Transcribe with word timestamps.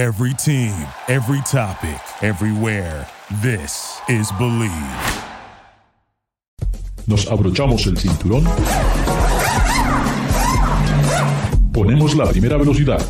Every 0.00 0.32
team, 0.32 0.72
every 1.08 1.42
topic, 1.42 2.00
everywhere. 2.22 3.06
This 3.42 4.00
is 4.08 4.32
Believe. 4.38 4.72
Nos 7.06 7.26
abrochamos 7.30 7.86
el 7.86 7.98
cinturón. 7.98 8.44
Ponemos 11.74 12.14
la 12.14 12.24
primera 12.24 12.56
velocidad. 12.56 13.02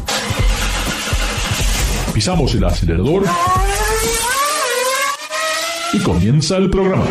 Pisamos 2.12 2.56
el 2.56 2.64
acelerador. 2.64 3.22
Y 5.92 5.98
comienza 6.00 6.56
el 6.56 6.70
programa. 6.70 7.06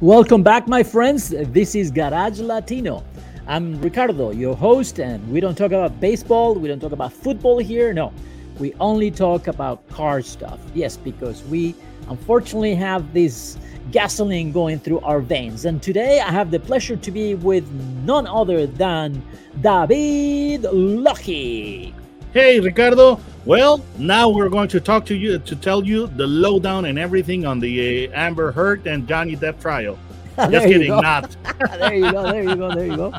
Welcome 0.00 0.42
back, 0.42 0.66
my 0.66 0.82
friends. 0.82 1.28
This 1.52 1.74
is 1.74 1.90
Garage 1.90 2.38
Latino. 2.38 3.02
I'm 3.48 3.80
Ricardo, 3.80 4.30
your 4.30 4.54
host, 4.54 5.00
and 5.00 5.26
we 5.32 5.40
don't 5.40 5.56
talk 5.56 5.72
about 5.72 5.98
baseball, 6.00 6.54
we 6.54 6.68
don't 6.68 6.80
talk 6.80 6.92
about 6.92 7.14
football 7.14 7.56
here. 7.56 7.94
No, 7.94 8.12
we 8.58 8.74
only 8.74 9.10
talk 9.10 9.46
about 9.46 9.88
car 9.88 10.20
stuff. 10.20 10.60
Yes, 10.74 10.98
because 10.98 11.42
we 11.44 11.74
unfortunately 12.10 12.74
have 12.74 13.14
this 13.14 13.56
gasoline 13.90 14.52
going 14.52 14.78
through 14.78 15.00
our 15.00 15.20
veins. 15.20 15.64
And 15.64 15.82
today 15.82 16.20
I 16.20 16.30
have 16.30 16.50
the 16.50 16.60
pleasure 16.60 16.96
to 16.96 17.10
be 17.10 17.36
with 17.36 17.66
none 18.04 18.26
other 18.26 18.66
than 18.66 19.22
David 19.62 20.64
Lucky. 20.70 21.94
Hey, 22.34 22.60
Ricardo. 22.60 23.18
Well, 23.46 23.82
now 23.96 24.28
we're 24.28 24.50
going 24.50 24.68
to 24.68 24.80
talk 24.80 25.06
to 25.06 25.14
you 25.14 25.38
to 25.38 25.56
tell 25.56 25.86
you 25.86 26.06
the 26.06 26.26
lowdown 26.26 26.84
and 26.84 26.98
everything 26.98 27.46
on 27.46 27.60
the 27.60 28.08
uh, 28.08 28.12
Amber 28.12 28.52
Heard 28.52 28.86
and 28.86 29.08
Johnny 29.08 29.36
Depp 29.36 29.58
trial. 29.58 29.98
Just 30.50 30.66
kidding, 30.66 30.88
not. 30.88 31.36
there 31.78 31.94
you 31.94 32.12
go. 32.12 32.22
There 32.22 32.42
you 32.42 32.54
go. 32.54 32.74
There 32.74 32.86
you 32.86 32.96
go. 32.96 33.12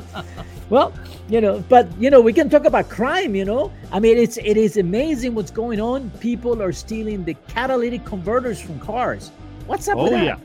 Well, 0.70 0.94
you 1.28 1.42
know, 1.42 1.64
but 1.68 1.88
you 2.00 2.10
know, 2.10 2.22
we 2.22 2.32
can 2.32 2.50
talk 2.50 2.64
about 2.64 2.90
crime. 2.90 3.36
You 3.36 3.44
know, 3.44 3.74
I 3.92 4.00
mean, 4.00 4.18
it's 4.18 4.38
it 4.38 4.56
is 4.56 4.78
amazing 4.78 5.36
what's 5.36 5.52
going 5.52 5.82
on. 5.82 6.12
People 6.22 6.62
are 6.62 6.72
stealing 6.72 7.26
the 7.26 7.34
catalytic 7.50 8.06
converters 8.06 8.62
from 8.62 8.80
cars. 8.80 9.32
What's 9.66 9.90
up? 9.90 9.98
Oh 9.98 10.04
with 10.04 10.12
that? 10.14 10.24
yeah. 10.24 10.38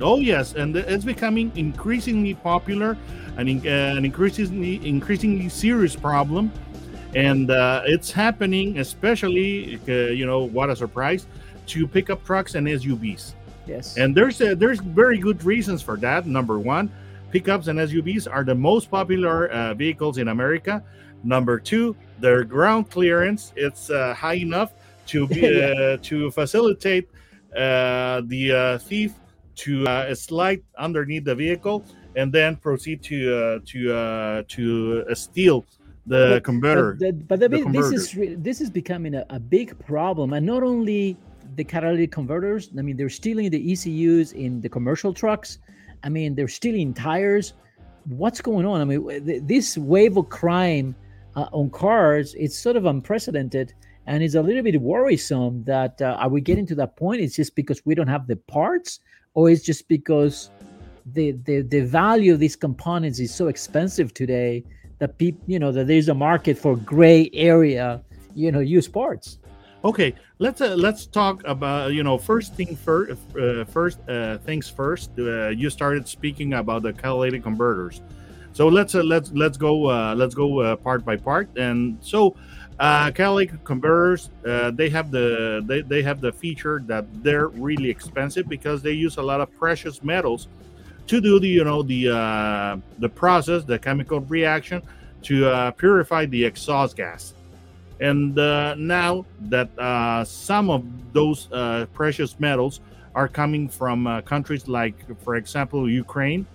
Oh 0.00 0.20
yes, 0.20 0.54
and 0.54 0.76
it's 0.76 1.04
becoming 1.04 1.50
increasingly 1.56 2.34
popular, 2.34 2.96
and 3.36 3.48
in, 3.48 3.66
uh, 3.66 3.96
an 3.96 4.04
increasingly 4.04 4.86
increasingly 4.86 5.48
serious 5.48 5.96
problem, 5.96 6.52
and 7.16 7.50
uh, 7.50 7.82
it's 7.84 8.12
happening 8.12 8.78
especially, 8.78 9.80
uh, 9.88 10.12
you 10.12 10.26
know, 10.26 10.44
what 10.44 10.70
a 10.70 10.76
surprise, 10.76 11.26
to 11.66 11.88
pickup 11.88 12.24
trucks 12.24 12.54
and 12.54 12.68
SUVs. 12.68 13.32
Yes. 13.66 13.96
And 13.96 14.14
there's 14.16 14.40
uh, 14.40 14.54
there's 14.56 14.80
very 14.80 15.18
good 15.18 15.42
reasons 15.44 15.82
for 15.82 15.96
that. 15.98 16.26
Number 16.26 16.58
one, 16.58 16.90
pickups 17.30 17.66
and 17.68 17.78
SUVs 17.78 18.30
are 18.30 18.44
the 18.44 18.54
most 18.54 18.90
popular 18.90 19.48
uh, 19.48 19.74
vehicles 19.74 20.18
in 20.18 20.28
America. 20.28 20.82
Number 21.24 21.58
two, 21.58 21.96
their 22.20 22.44
ground 22.44 22.90
clearance 22.90 23.52
it's 23.56 23.90
uh, 23.90 24.14
high 24.14 24.34
enough 24.38 24.72
to 25.06 25.26
be 25.26 25.62
uh, 25.62 25.96
to 26.02 26.30
facilitate 26.30 27.08
uh, 27.56 28.22
the 28.26 28.52
uh, 28.52 28.78
thief 28.78 29.14
to 29.56 29.86
uh, 29.88 30.14
slide 30.14 30.62
underneath 30.78 31.24
the 31.24 31.34
vehicle 31.34 31.84
and 32.16 32.32
then 32.32 32.56
proceed 32.56 33.02
to 33.02 33.34
uh, 33.34 33.58
to 33.66 33.92
uh, 33.94 34.42
to 34.48 35.04
uh, 35.08 35.14
steal 35.14 35.64
the 36.06 36.34
But- 36.34 36.44
converter. 36.44 36.96
But, 36.98 37.00
the, 37.00 37.12
but 37.12 37.40
the, 37.40 37.48
this 37.70 37.90
is 37.92 38.16
re- 38.16 38.34
this 38.34 38.60
is 38.60 38.70
becoming 38.70 39.14
a, 39.14 39.24
a 39.30 39.40
big 39.40 39.78
problem, 39.86 40.32
and 40.32 40.44
not 40.46 40.62
only 40.62 41.16
the 41.54 41.64
catalytic 41.64 42.12
converters. 42.12 42.70
I 42.78 42.82
mean, 42.82 42.96
they're 42.96 43.08
stealing 43.08 43.50
the 43.50 43.72
ECUs 43.72 44.32
in 44.32 44.60
the 44.60 44.68
commercial 44.68 45.12
trucks. 45.12 45.58
I 46.02 46.08
mean, 46.08 46.34
they're 46.34 46.48
stealing 46.48 46.94
tires. 46.94 47.54
What's 48.04 48.40
going 48.40 48.66
on? 48.66 48.80
I 48.80 48.84
mean, 48.84 49.26
th- 49.26 49.42
this 49.44 49.78
wave 49.78 50.16
of 50.16 50.28
crime 50.28 50.94
uh, 51.34 51.48
on 51.52 51.70
cars 51.70 52.34
it's 52.34 52.58
sort 52.58 52.76
of 52.76 52.86
unprecedented, 52.86 53.74
and 54.06 54.22
it's 54.22 54.34
a 54.34 54.42
little 54.42 54.62
bit 54.62 54.80
worrisome. 54.80 55.64
That 55.64 56.00
uh, 56.00 56.16
are 56.18 56.28
we 56.28 56.40
getting 56.40 56.66
to 56.66 56.74
that 56.76 56.96
point? 56.96 57.20
It's 57.20 57.36
just 57.36 57.54
because 57.54 57.84
we 57.84 57.94
don't 57.94 58.08
have 58.08 58.26
the 58.26 58.36
parts, 58.36 59.00
or 59.34 59.50
it's 59.50 59.62
just 59.62 59.88
because 59.88 60.50
the 61.04 61.32
the, 61.44 61.62
the 61.62 61.80
value 61.80 62.32
of 62.32 62.40
these 62.40 62.56
components 62.56 63.20
is 63.20 63.32
so 63.34 63.48
expensive 63.48 64.12
today 64.14 64.64
that 64.98 65.18
people 65.18 65.42
you 65.46 65.58
know 65.58 65.70
that 65.72 65.86
there's 65.86 66.08
a 66.08 66.14
market 66.14 66.58
for 66.58 66.76
gray 66.76 67.30
area 67.32 68.02
you 68.34 68.50
know 68.50 68.60
used 68.60 68.92
parts 68.92 69.38
Okay, 69.84 70.14
let's 70.38 70.60
uh, 70.60 70.74
let's 70.74 71.06
talk 71.06 71.42
about 71.44 71.92
you 71.92 72.02
know 72.02 72.16
first 72.16 72.54
thing 72.54 72.74
first. 72.76 73.12
Uh, 73.38 73.64
first 73.64 73.98
uh, 74.08 74.38
things 74.38 74.68
first. 74.68 75.10
Uh, 75.18 75.48
you 75.48 75.70
started 75.70 76.08
speaking 76.08 76.54
about 76.54 76.82
the 76.82 76.92
catalytic 76.92 77.42
converters, 77.42 78.00
so 78.52 78.68
let's 78.68 78.94
uh, 78.94 79.02
let's 79.02 79.30
let's 79.32 79.58
go 79.58 79.86
uh, 79.88 80.14
let's 80.16 80.34
go 80.34 80.74
part 80.76 81.04
by 81.04 81.16
part. 81.16 81.48
And 81.56 81.98
so, 82.00 82.34
catalytic 82.78 83.62
converters 83.64 84.30
they 84.42 84.88
have 84.88 85.10
the 85.10 85.62
they, 85.66 85.82
they 85.82 86.02
have 86.02 86.20
the 86.20 86.32
feature 86.32 86.82
that 86.86 87.04
they're 87.22 87.48
really 87.48 87.90
expensive 87.90 88.48
because 88.48 88.82
they 88.82 88.92
use 88.92 89.18
a 89.18 89.22
lot 89.22 89.40
of 89.40 89.54
precious 89.56 90.02
metals 90.02 90.48
to 91.06 91.20
do 91.20 91.38
the 91.38 91.48
you 91.48 91.64
know 91.64 91.82
the 91.82 92.80
the 92.98 93.08
process 93.08 93.62
the 93.62 93.78
chemical 93.78 94.20
reaction 94.20 94.82
to 95.22 95.72
purify 95.76 96.24
the 96.24 96.42
exhaust 96.44 96.96
gas. 96.96 97.34
And 98.00 98.38
uh, 98.38 98.74
now 98.76 99.24
that 99.48 99.76
uh, 99.78 100.24
some 100.24 100.70
of 100.70 100.84
those 101.12 101.48
uh, 101.52 101.86
precious 101.94 102.38
metals 102.38 102.80
are 103.14 103.28
coming 103.28 103.68
from 103.68 104.06
uh, 104.06 104.20
countries 104.20 104.68
like, 104.68 104.96
for 105.22 105.36
example, 105.36 105.88
Ukraine, 105.88 106.46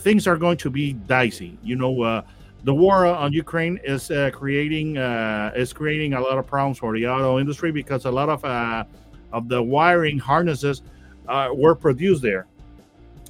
things 0.00 0.26
are 0.26 0.36
going 0.36 0.56
to 0.58 0.70
be 0.70 0.92
dicey. 0.92 1.58
You 1.62 1.76
know, 1.76 2.02
uh, 2.02 2.22
the 2.62 2.74
war 2.74 3.06
on 3.06 3.32
Ukraine 3.32 3.78
is 3.84 4.10
uh, 4.10 4.30
creating 4.32 4.96
uh, 4.96 5.52
is 5.54 5.72
creating 5.72 6.14
a 6.14 6.20
lot 6.20 6.38
of 6.38 6.46
problems 6.46 6.78
for 6.78 6.94
the 6.96 7.06
auto 7.06 7.38
industry 7.38 7.70
because 7.72 8.06
a 8.06 8.10
lot 8.10 8.28
of 8.28 8.44
uh, 8.44 8.84
of 9.32 9.48
the 9.48 9.62
wiring 9.62 10.18
harnesses 10.18 10.82
uh, 11.28 11.48
were 11.52 11.74
produced 11.74 12.22
there. 12.22 12.46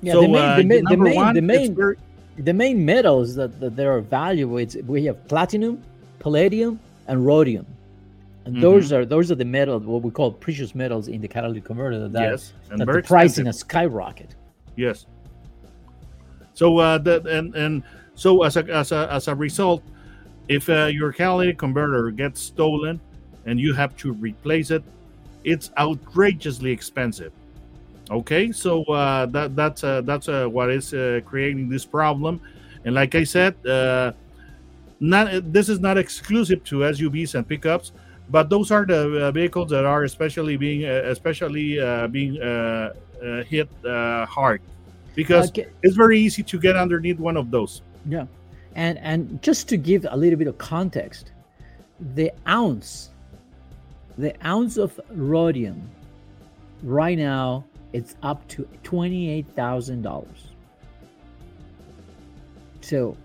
yeah 0.03 0.13
so 0.13 0.21
the 0.23 0.29
main, 0.29 0.57
the 0.59 0.65
main, 0.65 0.85
the 0.85 0.97
main, 0.97 1.35
the 1.35 1.41
main, 1.41 1.97
the 2.39 2.53
main 2.53 2.85
metals 2.85 3.35
that, 3.35 3.59
that 3.61 3.75
they 3.77 3.87
are 3.87 4.01
valuable 4.01 4.59
it's 4.59 4.77
we 4.87 5.05
have 5.05 5.19
platinum 5.29 5.83
palladium 6.25 6.81
and 7.09 7.17
rhodium 7.31 7.67
and 8.47 8.53
those 8.67 8.85
Mm-hmm. 8.87 8.97
are 8.97 9.05
those 9.15 9.27
are 9.31 9.39
the 9.45 9.51
metals 9.59 9.83
what 9.85 10.01
we 10.03 10.11
call 10.19 10.29
precious 10.47 10.75
metals 10.75 11.05
in 11.15 11.21
the 11.21 11.29
catalytic 11.29 11.65
converter 11.65 12.09
that, 12.09 12.31
yes, 12.31 12.53
and 12.71 12.81
that 12.81 12.87
the 12.87 13.03
pricing 13.03 13.47
expensive. 13.47 13.47
has 13.47 13.59
skyrocket 13.59 14.31
Yes. 14.77 15.07
So 16.55 16.67
uh, 16.79 16.99
that 17.07 17.27
and 17.27 17.55
and 17.55 17.83
so 18.15 18.43
as 18.43 18.57
a 18.57 18.63
as 18.83 18.91
a 18.93 19.01
as 19.19 19.29
a 19.29 19.35
result, 19.35 19.83
if 20.49 20.69
uh, 20.69 20.87
your 20.99 21.13
catalytic 21.13 21.59
converter 21.59 22.11
gets 22.11 22.41
stolen 22.41 23.01
and 23.47 23.61
you 23.61 23.75
have 23.75 23.93
to 23.99 24.13
replace 24.15 24.71
it, 24.71 24.83
it's 25.45 25.71
outrageously 25.79 26.71
expensive. 26.71 27.33
Okay, 28.11 28.53
so 28.53 28.83
uh, 28.85 29.27
that 29.27 29.55
that's 29.57 29.83
uh, 29.85 30.01
that's 30.03 30.29
uh, 30.29 30.47
what 30.47 30.71
is 30.71 30.93
uh, 30.95 31.21
creating 31.25 31.69
this 31.69 31.85
problem, 31.85 32.41
and 32.85 32.95
like 32.95 33.15
I 33.15 33.25
said, 33.25 33.55
uh, 33.67 34.13
not 35.05 35.53
this 35.53 35.69
is 35.69 35.81
not 35.81 35.99
exclusive 35.99 36.65
to 36.65 36.77
SUVs 36.95 37.35
and 37.35 37.47
pickups, 37.47 37.93
but 38.31 38.49
those 38.49 38.71
are 38.71 38.87
the 38.87 39.27
uh, 39.27 39.31
vehicles 39.33 39.71
that 39.71 39.85
are 39.85 40.05
especially 40.05 40.57
being 40.57 40.85
uh, 40.85 41.03
especially 41.07 41.79
uh, 41.81 42.07
being 42.09 42.41
uh, 42.41 42.93
uh, 43.23 43.43
hit 43.45 43.69
uh, 43.85 44.25
hard 44.27 44.61
because 45.15 45.49
Okay. 45.51 45.67
it's 45.83 45.97
very 45.97 46.19
easy 46.19 46.43
to 46.43 46.59
get 46.59 46.77
underneath 46.77 47.19
one 47.19 47.37
of 47.37 47.51
those. 47.51 47.83
Yeah, 48.09 48.27
and 48.75 48.99
and 48.99 49.43
just 49.43 49.69
to 49.69 49.77
give 49.77 50.07
a 50.11 50.17
little 50.17 50.39
bit 50.39 50.49
of 50.49 50.57
context, 50.59 51.33
the 52.15 52.33
ounce, 52.49 53.11
the 54.19 54.33
ounce 54.47 54.77
of 54.77 54.99
rhodium, 55.11 55.89
right 56.83 57.19
now 57.19 57.65
it's 57.93 58.17
up 58.23 58.47
to 58.49 58.67
twenty 58.83 59.31
eight 59.31 59.47
thousand 59.55 60.03
dollars. 60.03 60.49
So, 62.81 63.17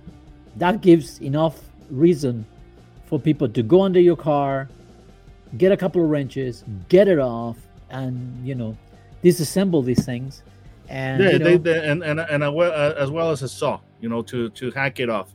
that 0.56 0.82
gives 0.82 1.20
enough 1.22 1.69
reason 1.90 2.46
for 3.06 3.20
people 3.20 3.50
to 3.50 3.64
go 3.64 3.82
under 3.82 4.00
your 4.00 4.16
car, 4.18 4.70
get 5.58 5.72
a 5.72 5.78
couple 5.78 6.04
of 6.04 6.10
wrenches, 6.10 6.64
get 6.90 7.08
it 7.08 7.20
off, 7.20 7.58
and 7.90 8.46
you 8.46 8.56
know, 8.56 8.78
disassemble 9.24 9.84
these 9.84 10.06
things. 10.06 10.44
And 10.88 11.24
yeah, 11.24 11.32
you 11.32 11.40
know, 11.40 11.58
they, 11.58 11.88
and 11.90 12.04
and 12.04 12.20
and 12.20 12.44
a, 12.44 12.52
well- 12.52 12.72
uh, 12.72 12.94
as 12.98 13.12
well 13.12 13.32
as 13.32 13.42
a 13.44 13.50
saw, 13.50 13.80
you 14.02 14.10
know, 14.10 14.22
to 14.24 14.50
to 14.50 14.72
hack 14.72 15.00
it 15.00 15.10
off. 15.10 15.34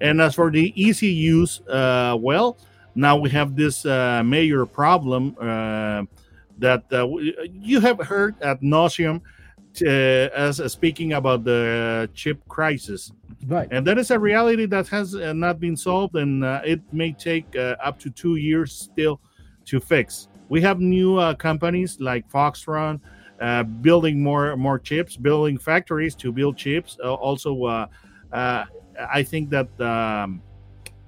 And 0.00 0.20
as 0.20 0.34
for 0.34 0.50
the 0.50 0.72
ECUs, 0.76 1.60
uh, 1.68 2.16
well, 2.18 2.56
now 2.94 3.16
we 3.18 3.28
have 3.30 3.54
this 3.54 3.84
uh, 3.84 4.22
major 4.24 4.64
problem 4.64 5.36
uh, 5.38 6.04
that 6.58 6.84
uh, 6.92 7.06
you 7.52 7.80
have 7.80 7.98
heard 7.98 8.40
at 8.42 8.62
nauseum 8.62 9.20
as 9.82 10.60
uh, 10.60 10.68
speaking 10.68 11.14
about 11.14 11.44
the 11.44 12.08
chip 12.14 12.46
crisis, 12.48 13.12
right. 13.46 13.68
and 13.70 13.86
that 13.86 13.98
is 13.98 14.10
a 14.10 14.18
reality 14.18 14.66
that 14.66 14.88
has 14.88 15.14
uh, 15.14 15.32
not 15.32 15.60
been 15.60 15.76
solved, 15.76 16.16
and 16.16 16.44
uh, 16.44 16.60
it 16.64 16.80
may 16.92 17.12
take 17.12 17.54
uh, 17.56 17.76
up 17.82 17.98
to 18.00 18.10
two 18.10 18.36
years 18.36 18.72
still 18.72 19.20
to 19.64 19.80
fix. 19.80 20.28
We 20.48 20.60
have 20.62 20.80
new 20.80 21.16
uh, 21.16 21.34
companies 21.34 22.00
like 22.00 22.28
Foxtron 22.28 23.00
uh, 23.40 23.62
building 23.62 24.22
more 24.22 24.56
more 24.56 24.78
chips, 24.78 25.16
building 25.16 25.58
factories 25.58 26.14
to 26.16 26.32
build 26.32 26.56
chips. 26.56 26.98
Uh, 27.02 27.14
also, 27.14 27.64
uh, 27.64 27.86
uh, 28.32 28.64
I 29.10 29.22
think 29.22 29.50
that 29.50 29.68
um, 29.80 30.42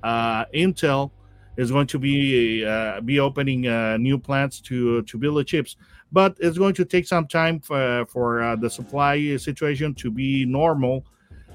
uh, 0.03 0.47
Intel 0.55 1.11
is 1.57 1.71
going 1.71 1.87
to 1.87 1.99
be 1.99 2.65
uh, 2.65 3.01
be 3.01 3.21
opening 3.21 3.67
uh, 3.67 3.97
new 3.97 4.19
plants 4.19 4.61
to 4.61 5.03
to 5.03 5.19
build 5.19 5.37
the 5.37 5.45
chips, 5.45 5.77
but 6.11 6.37
it's 6.41 6.59
going 6.59 6.75
to 6.75 6.85
take 6.85 7.07
some 7.07 7.27
time 7.27 7.61
for 7.61 8.07
for 8.07 8.43
uh, 8.43 8.57
the 8.57 8.71
supply 8.71 9.37
situation 9.37 9.95
to 9.95 10.11
be 10.11 10.45
normal. 10.45 11.05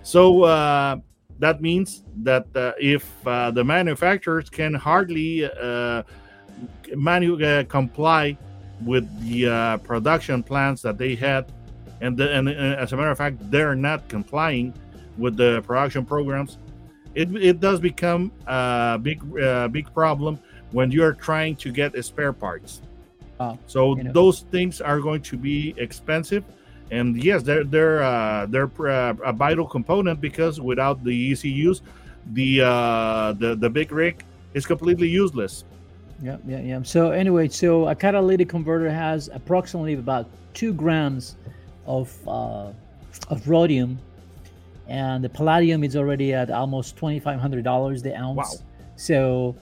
So 0.04 0.44
uh, 0.44 0.98
that 1.40 1.62
means 1.62 2.04
that 2.24 2.46
uh, 2.56 2.74
if 2.80 3.06
uh, 3.28 3.52
the 3.52 3.64
manufacturers 3.64 4.50
can 4.50 4.74
hardly 4.74 5.50
manu- 6.96 7.66
comply 7.66 8.38
with 8.86 9.06
the 9.22 9.80
production 9.84 10.44
plans 10.44 10.82
that 10.84 10.98
they 10.98 11.16
had, 11.16 11.52
and, 12.02 12.16
the, 12.16 12.32
and 12.32 12.48
as 12.48 12.94
a 12.94 12.96
matter 12.96 13.10
of 13.10 13.18
fact, 13.18 13.38
they're 13.52 13.76
not 13.76 14.08
complying 14.08 14.74
with 15.18 15.36
the 15.36 15.62
production 15.64 16.06
programs 16.06 16.60
it, 17.18 17.36
it 17.36 17.60
does 17.60 17.80
become 17.80 18.32
a 18.46 19.00
big 19.02 19.20
uh, 19.42 19.68
big 19.68 19.92
problem 19.94 20.40
when 20.72 20.92
you're 20.92 21.14
trying 21.14 21.56
to 21.56 21.72
get 21.72 21.90
spare 22.06 22.32
parts. 22.32 22.82
so 23.66 23.98
you 23.98 24.04
know. 24.04 24.12
those 24.12 24.42
things 24.54 24.82
are 24.82 25.00
going 25.00 25.22
to 25.22 25.36
be 25.36 25.74
expensive, 25.78 26.44
and 26.92 27.22
yes, 27.22 27.42
they're 27.42 27.64
they're 27.64 28.04
uh, 28.04 28.46
they're 28.46 28.70
uh, 28.88 29.32
a 29.32 29.34
vital 29.34 29.66
component 29.66 30.22
because 30.22 30.62
without 30.62 31.04
the 31.04 31.32
ECUs, 31.32 31.82
the 32.34 32.62
uh, 32.62 33.34
the 33.34 33.56
the 33.56 33.70
big 33.70 33.92
rig 33.92 34.24
is 34.54 34.66
completely 34.66 35.10
useless. 35.10 35.66
Yeah, 36.22 36.38
yeah, 36.48 36.62
yeah. 36.62 36.82
So 36.84 37.12
anyway, 37.12 37.48
so 37.50 37.88
a 37.88 37.96
catalytic 37.96 38.50
converter 38.50 38.90
has 38.90 39.30
approximately 39.34 39.94
about 39.96 40.28
two 40.54 40.72
grams 40.74 41.36
of 41.88 42.14
uh, 42.28 42.72
of 43.30 43.48
rhodium 43.48 43.98
and 44.88 45.24
the 45.24 45.30
palladium 45.30 45.84
is 45.84 45.96
already 45.96 46.34
at 46.34 46.50
almost 46.50 46.96
$2500 46.96 48.02
the 48.04 48.16
ounce. 48.16 48.38
Wow. 48.38 48.66
so 48.96 49.56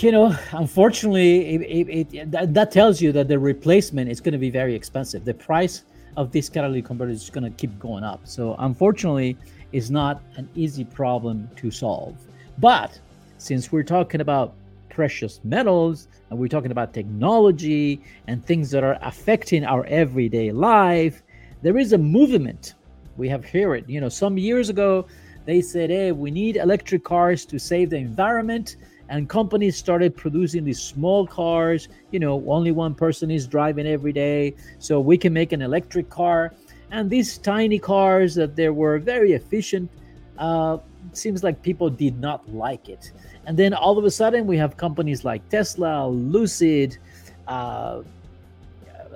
you 0.00 0.10
know 0.10 0.36
unfortunately 0.52 1.54
it, 1.54 1.60
it, 1.62 2.14
it, 2.14 2.30
that, 2.30 2.52
that, 2.54 2.72
tells 2.72 3.00
you 3.00 3.12
that 3.12 3.28
the 3.28 3.38
replacement 3.38 4.10
is 4.10 4.20
going 4.20 4.32
to 4.32 4.38
be 4.38 4.50
very 4.50 4.74
expensive. 4.74 5.24
The 5.24 5.34
price 5.34 5.84
of 6.16 6.32
this 6.32 6.48
catalytic 6.48 6.86
converter 6.86 7.12
is 7.12 7.30
going 7.30 7.44
to 7.44 7.50
keep 7.50 7.78
going 7.78 8.02
up. 8.02 8.20
So 8.24 8.56
unfortunately 8.58 9.36
it's 9.72 9.90
not 9.90 10.22
an 10.36 10.48
easy 10.54 10.84
problem 10.84 11.48
to 11.56 11.70
solve. 11.70 12.16
But 12.58 12.98
since 13.38 13.70
we're 13.70 13.82
talking 13.82 14.20
about 14.20 14.54
precious 14.88 15.40
metals 15.44 16.08
and 16.30 16.38
we're 16.38 16.48
talking 16.48 16.70
about 16.70 16.94
technology 16.94 18.00
and 18.26 18.44
things 18.44 18.70
that 18.70 18.82
are 18.82 18.98
affecting 19.02 19.62
our 19.62 19.84
everyday 19.86 20.50
life 20.50 21.22
there 21.62 21.78
is 21.78 21.92
a 21.92 21.98
movement 21.98 22.74
we 23.16 23.28
have 23.28 23.44
heard 23.44 23.74
it. 23.74 23.88
You 23.88 24.00
know, 24.00 24.08
some 24.08 24.38
years 24.38 24.68
ago, 24.68 25.06
they 25.44 25.60
said, 25.60 25.90
hey, 25.90 26.12
we 26.12 26.30
need 26.30 26.56
electric 26.56 27.04
cars 27.04 27.44
to 27.46 27.58
save 27.58 27.90
the 27.90 27.96
environment. 27.96 28.76
And 29.08 29.28
companies 29.28 29.76
started 29.76 30.16
producing 30.16 30.64
these 30.64 30.80
small 30.80 31.26
cars. 31.26 31.88
You 32.10 32.18
know, 32.18 32.42
only 32.48 32.72
one 32.72 32.94
person 32.94 33.30
is 33.30 33.46
driving 33.46 33.86
every 33.86 34.12
day. 34.12 34.56
So 34.78 34.98
we 34.98 35.16
can 35.16 35.32
make 35.32 35.52
an 35.52 35.62
electric 35.62 36.10
car. 36.10 36.54
And 36.90 37.08
these 37.08 37.38
tiny 37.38 37.78
cars 37.78 38.34
that 38.34 38.56
they 38.56 38.68
were 38.68 38.98
very 38.98 39.32
efficient, 39.32 39.90
uh, 40.38 40.78
seems 41.12 41.42
like 41.42 41.62
people 41.62 41.88
did 41.88 42.20
not 42.20 42.48
like 42.52 42.88
it. 42.88 43.12
And 43.46 43.56
then 43.56 43.72
all 43.72 43.96
of 43.98 44.04
a 44.04 44.10
sudden, 44.10 44.46
we 44.46 44.56
have 44.56 44.76
companies 44.76 45.24
like 45.24 45.48
Tesla, 45.48 46.08
Lucid, 46.08 46.98
uh, 47.46 48.02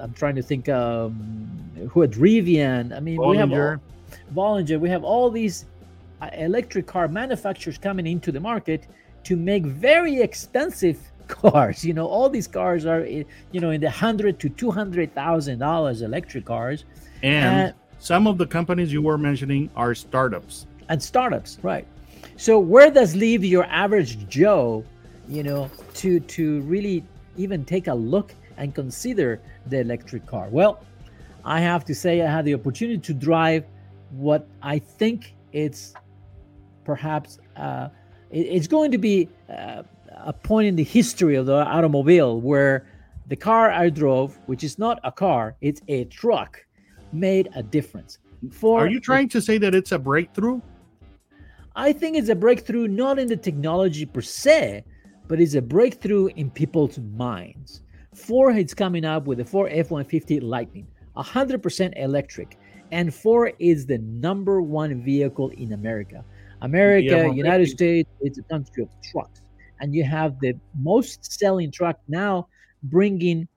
I'm 0.01 0.13
trying 0.13 0.37
to 0.37 0.43
think 0.43 0.69
um, 0.69 1.61
who 1.91 2.01
had 2.01 2.13
Rivian. 2.13 2.97
I 2.97 3.01
mean, 3.01 3.19
Bollinger. 3.19 3.31
we 3.31 3.37
have 3.37 3.53
all, 3.53 3.79
Bollinger. 4.35 4.81
We 4.81 4.89
have 4.89 5.05
all 5.05 5.31
these 5.31 5.67
uh, 6.21 6.31
electric 6.35 6.87
car 6.87 7.09
manufacturers 7.09 7.79
coming 7.79 8.07
into 8.07 8.33
the 8.33 8.41
market 8.41 8.87
to 9.25 9.37
make 9.37 9.65
very 9.65 10.21
expensive 10.21 10.99
cars. 11.29 11.85
You 11.85 11.95
know, 11.95 12.07
all 12.07 12.29
these 12.29 12.47
cars 12.47 12.87
are 12.87 13.05
you 13.07 13.27
know 13.53 13.71
in 13.71 13.81
the 13.81 13.91
hundred 13.91 14.39
to 14.41 14.49
two 14.49 14.71
hundred 14.71 15.15
thousand 15.15 15.59
dollars 15.59 16.03
electric 16.03 16.45
cars. 16.45 16.85
And, 17.23 17.75
some 18.01 18.27
of 18.27 18.39
the 18.39 18.47
companies 18.47 18.91
you 18.91 19.03
were 19.03 19.19
mentioning 19.19 19.69
are 19.77 19.95
startups. 19.95 20.67
And 20.89 21.03
startups, 21.03 21.59
right? 21.63 21.87
So 22.37 22.59
where 22.59 22.91
does 22.91 23.15
leave 23.15 23.45
your 23.45 23.65
average 23.65 24.27
Joe? 24.29 24.85
You 25.29 25.43
know, 25.43 25.71
to 25.95 26.19
to 26.19 26.63
really 26.63 27.05
even 27.37 27.65
take 27.65 27.87
a 27.87 27.95
look 27.95 28.35
and 28.61 28.75
consider 28.75 29.41
the 29.67 29.81
electric 29.81 30.27
car? 30.27 30.49
Well, 30.51 30.85
I 31.45 31.61
have 31.61 31.85
to 31.87 31.95
say, 31.95 32.23
I 32.23 32.31
had 32.31 32.45
the 32.45 32.55
opportunity 32.55 32.99
to 32.99 33.15
drive 33.15 33.65
what 34.11 34.47
I 34.63 34.79
think 34.79 35.35
it's 35.53 35.95
perhaps 36.85 37.39
uh, 37.57 37.89
it, 38.31 38.41
it's 38.41 38.69
going 38.69 38.91
to 38.93 38.99
be 38.99 39.29
uh, 39.49 39.83
a 40.17 40.33
point 40.33 40.69
in 40.69 40.77
the 40.77 40.85
history 40.85 41.35
of 41.37 41.47
the 41.47 41.65
automobile 41.67 42.41
where 42.41 42.87
the 43.29 43.37
car 43.37 43.71
I 43.71 43.91
drove, 43.91 44.39
which 44.47 44.63
is 44.65 44.79
not 44.79 45.01
a 45.05 45.13
car, 45.13 45.57
it's 45.61 45.81
a 45.89 46.05
truck, 46.07 46.65
made 47.13 47.49
a 47.55 47.63
difference. 47.63 48.19
For 48.51 48.81
Are 48.81 48.89
you 48.89 49.01
trying 49.01 49.29
to 49.31 49.41
say 49.41 49.59
that 49.59 49.75
it's 49.75 49.93
a 49.93 49.99
breakthrough? 49.99 50.61
I 51.77 51.93
think 51.93 52.17
it's 52.17 52.29
a 52.29 52.35
breakthrough 52.35 52.89
not 52.89 53.19
in 53.19 53.29
the 53.29 53.37
technology 53.37 54.05
per 54.05 54.21
se, 54.21 54.85
but 55.29 55.41
it's 55.41 55.55
a 55.55 55.63
breakthrough 55.63 56.27
in 56.35 56.51
people's 56.51 56.99
minds. 56.99 57.83
Ford 58.21 58.57
is 58.57 58.75
coming 58.75 59.05
up 59.05 59.27
with 59.27 59.39
the 59.39 59.45
Ford 59.45 59.71
F-150 59.73 60.43
Lightning, 60.43 60.87
100% 61.17 61.93
electric, 61.97 62.59
and 62.93 63.15
Ford 63.15 63.55
is 63.59 63.87
the 63.87 63.99
number 63.99 64.63
one 64.63 65.03
vehicle 65.03 65.51
in 65.51 65.73
America. 65.73 66.25
America, 66.63 67.07
yeah, 67.07 67.33
United 67.33 67.69
States, 67.69 68.09
it's 68.21 68.39
a 68.39 68.43
country 68.43 68.83
of 68.83 68.91
trucks, 69.11 69.41
and 69.81 69.95
you 69.95 70.05
have 70.05 70.39
the 70.41 70.53
most 70.79 71.33
selling 71.33 71.71
truck 71.73 71.99
now, 72.09 72.47
bringing 72.85 73.49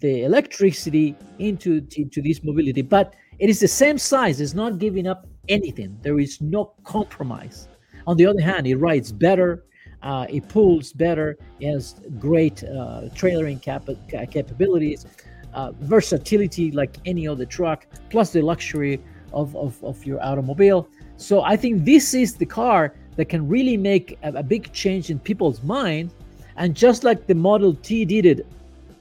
the 0.00 0.24
electricity 0.24 1.14
into 1.38 1.80
to, 1.82 2.04
to 2.06 2.22
this 2.22 2.42
mobility. 2.42 2.82
But 2.82 3.14
it 3.38 3.50
is 3.50 3.60
the 3.60 3.68
same 3.68 3.98
size; 3.98 4.40
it's 4.40 4.54
not 4.54 4.78
giving 4.78 5.06
up 5.06 5.26
anything. 5.48 5.98
There 6.02 6.18
is 6.18 6.40
no 6.40 6.72
compromise. 6.84 7.68
On 8.06 8.16
the 8.16 8.24
other 8.24 8.40
hand, 8.40 8.66
it 8.66 8.76
rides 8.76 9.12
better, 9.12 9.64
uh, 10.02 10.26
it 10.28 10.48
pulls 10.48 10.92
better. 10.92 11.36
It 11.60 11.72
has 11.72 12.00
great 12.18 12.62
uh, 12.64 13.08
trailering 13.14 13.60
cap- 13.60 13.88
capabilities, 14.30 15.06
uh, 15.54 15.72
versatility 15.80 16.70
like 16.70 16.98
any 17.04 17.26
other 17.26 17.44
truck, 17.44 17.86
plus 18.10 18.30
the 18.30 18.42
luxury 18.42 19.02
of, 19.32 19.54
of, 19.56 19.82
of, 19.84 20.06
your 20.06 20.22
automobile. 20.22 20.88
So 21.16 21.42
I 21.42 21.56
think 21.56 21.84
this 21.84 22.14
is 22.14 22.36
the 22.36 22.46
car 22.46 22.94
that 23.16 23.26
can 23.26 23.48
really 23.48 23.76
make 23.76 24.18
a, 24.22 24.32
a 24.34 24.42
big 24.42 24.72
change 24.72 25.10
in 25.10 25.18
people's 25.18 25.62
mind. 25.62 26.12
And 26.56 26.74
just 26.74 27.04
like 27.04 27.26
the 27.26 27.34
Model 27.34 27.74
T 27.74 28.04
did 28.04 28.24
it 28.24 28.46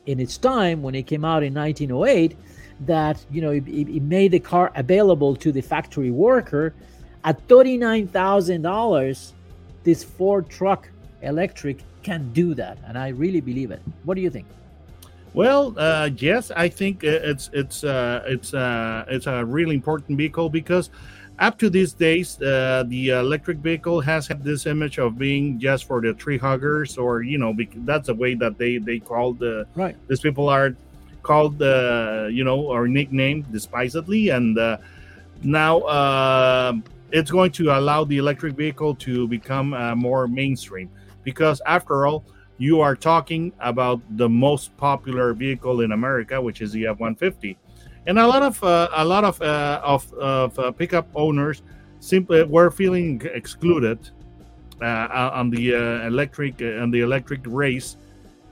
in 0.06 0.20
its 0.20 0.38
time 0.38 0.82
when 0.82 0.96
it 0.96 1.04
came 1.04 1.24
out 1.24 1.44
in 1.44 1.54
1908, 1.54 2.36
that 2.82 3.24
you 3.32 3.42
know 3.42 3.51
it, 3.51 3.68
it 3.68 4.04
made 4.04 4.32
the 4.32 4.39
car 4.39 4.72
available 4.75 5.36
to 5.36 5.51
the 5.51 5.62
factory 5.62 6.12
worker 6.12 6.75
at 7.24 7.48
$39,000 7.48 9.34
this 9.88 10.03
Ford 10.03 10.50
truck 10.50 10.89
electric 11.22 11.79
can 12.03 12.32
do 12.34 12.53
that, 12.56 12.77
and 12.86 12.98
I 12.98 13.08
really 13.08 13.39
believe 13.39 13.72
it. 13.72 13.82
What 14.03 14.15
do 14.15 14.22
you 14.22 14.29
think? 14.29 14.46
Well, 15.34 15.74
uh, 15.77 16.10
yes, 16.17 16.51
I 16.51 16.67
think 16.67 17.03
it's 17.03 17.50
it's 17.53 17.86
uh, 17.86 18.24
it's 18.27 18.53
uh, 18.53 19.06
it's 19.08 19.27
a 19.27 19.46
really 19.46 19.75
important 19.75 20.17
vehicle 20.17 20.50
because 20.50 20.89
up 21.39 21.58
to 21.60 21.70
these 21.70 21.94
days, 21.94 22.41
uh, 22.41 22.84
the 22.88 23.10
electric 23.10 23.60
vehicle 23.60 24.01
has 24.01 24.27
had 24.27 24.44
this 24.44 24.65
image 24.65 25.00
of 25.00 25.17
being 25.17 25.58
just 25.58 25.86
for 25.88 26.01
the 26.01 26.13
tree 26.13 26.38
huggers, 26.38 26.98
or 26.98 27.22
you 27.22 27.38
know, 27.38 27.56
that's 27.88 28.08
the 28.08 28.15
way 28.24 28.36
that 28.36 28.58
they 28.58 28.79
they 28.79 29.00
call 29.00 29.34
the 29.34 29.65
right. 29.75 29.96
These 30.10 30.20
people 30.20 30.50
are 30.50 30.75
called, 31.24 31.62
uh, 31.62 32.27
you 32.29 32.44
know, 32.44 32.60
or 32.60 32.88
nicknamed 32.88 33.51
despisedly, 33.53 34.36
and 34.36 34.58
uh, 34.58 34.77
now 35.44 35.74
um, 35.88 36.84
it's 37.12 37.32
going 37.32 37.52
to 37.52 37.78
allow 37.78 38.04
the 38.04 38.18
electric 38.18 38.56
vehicle 38.56 38.96
to 38.96 39.28
become 39.28 39.74
uh, 39.74 39.96
more 39.96 40.28
mainstream. 40.28 40.90
Because 41.24 41.62
after 41.66 42.06
all 42.08 42.24
you 42.58 42.82
are 42.82 42.96
talking 42.96 43.54
about 43.60 44.02
the 44.18 44.28
most 44.28 44.76
popular 44.78 45.32
vehicle 45.34 45.82
in 45.82 45.92
america 45.92 46.42
which 46.42 46.60
is 46.60 46.72
the 46.72 46.88
f-150 46.88 47.56
and 48.08 48.18
a 48.18 48.26
lot 48.26 48.42
of 48.42 48.64
uh, 48.64 48.88
a 48.94 49.06
lot 49.06 49.26
of 49.26 49.40
uh, 49.42 49.82
of, 49.84 50.12
of 50.14 50.58
uh, 50.58 50.72
pickup 50.72 51.08
owners 51.14 51.62
simply 52.00 52.44
were 52.44 52.72
feeling 52.72 53.22
excluded 53.34 54.00
uh, 54.82 55.32
on 55.34 55.50
the 55.50 55.76
uh, 55.76 56.08
electric 56.08 56.62
on 56.62 56.90
the 56.90 57.02
electric 57.02 57.42
race. 57.46 57.98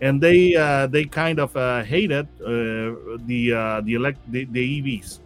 And 0.01 0.21
they 0.21 0.53
they 0.91 1.05
kind 1.05 1.39
of 1.39 1.53
hated 1.85 2.27
the 2.37 3.79
the 3.85 3.93
elect 3.93 4.19
the, 4.29 4.43
the 4.51 4.81
evs 4.81 5.19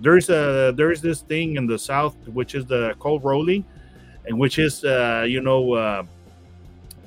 there's 0.00 0.30
a 0.30 0.72
there's 0.76 1.00
this 1.00 1.22
thing 1.22 1.56
in 1.56 1.66
the 1.66 1.78
south 1.78 2.14
which 2.28 2.54
is 2.54 2.64
the 2.66 2.94
coal 2.98 3.20
rolling 3.20 3.64
and 4.26 4.38
which 4.38 4.58
is 4.58 4.84
uh, 4.84 5.24
you 5.26 5.40
know 5.40 5.72
uh, 5.72 6.02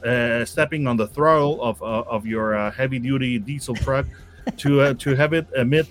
uh, 0.06 0.44
stepping 0.46 0.88
on 0.88 0.98
the 0.98 1.08
throttle 1.08 1.62
of 1.62 1.82
uh, 1.82 2.04
of 2.08 2.26
your 2.26 2.56
uh, 2.56 2.72
heavy 2.72 3.00
duty 3.00 3.40
diesel 3.40 3.76
truck 3.76 4.06
to 4.58 4.82
uh, 4.82 4.94
to 4.96 5.16
have 5.16 5.34
it 5.34 5.48
emit 5.56 5.88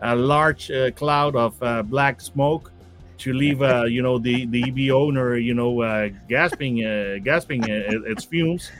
a 0.00 0.16
large 0.16 0.70
cloud 0.96 1.36
of 1.36 1.58
black 1.88 2.20
smoke 2.20 2.72
to 3.22 3.32
leave 3.32 3.62
uh, 3.62 3.84
you 3.84 4.02
know 4.02 4.18
the 4.18 4.46
the 4.46 4.64
EV 4.68 4.92
owner 4.92 5.36
you 5.36 5.54
know 5.54 5.80
uh, 5.80 6.08
gasping 6.28 6.84
uh, 6.84 7.18
gasping 7.22 7.62
its 7.68 8.24
fumes 8.24 8.72